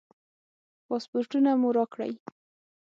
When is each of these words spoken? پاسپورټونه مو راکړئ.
پاسپورټونه 0.87 1.49
مو 1.61 1.69
راکړئ. 1.77 2.13